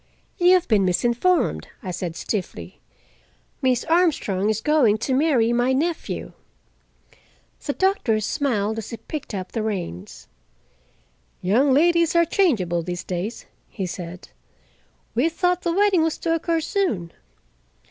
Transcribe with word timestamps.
"You 0.39 0.53
have 0.55 0.67
been 0.67 0.83
misinformed," 0.83 1.67
I 1.83 1.91
said 1.91 2.15
stiffly. 2.15 2.79
"Miss 3.61 3.83
Armstrong 3.83 4.49
is 4.49 4.59
going 4.59 4.97
to 4.97 5.13
marry 5.13 5.53
my 5.53 5.73
nephew." 5.73 6.31
The 7.63 7.73
doctor 7.73 8.19
smiled 8.19 8.79
as 8.79 8.89
he 8.89 8.97
picked 8.97 9.35
up 9.35 9.51
the 9.51 9.61
reins. 9.61 10.27
"Young 11.39 11.71
ladies 11.71 12.15
are 12.15 12.25
changeable 12.25 12.81
these 12.81 13.03
days," 13.03 13.45
he 13.69 13.85
said. 13.85 14.29
"We 15.13 15.29
thought 15.29 15.61
the 15.61 15.71
wedding 15.71 16.01
was 16.01 16.17
to 16.17 16.33
occur 16.33 16.61
soon. 16.61 17.13